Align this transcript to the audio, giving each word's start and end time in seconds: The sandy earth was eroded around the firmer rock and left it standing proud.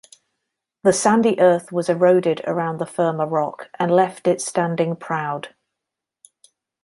The 0.81 0.93
sandy 0.93 1.39
earth 1.39 1.71
was 1.71 1.87
eroded 1.87 2.41
around 2.47 2.79
the 2.79 2.87
firmer 2.87 3.27
rock 3.27 3.69
and 3.77 3.91
left 3.91 4.25
it 4.27 4.41
standing 4.41 4.95
proud. 4.95 5.53